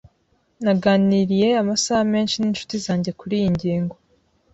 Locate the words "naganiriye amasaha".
0.63-2.03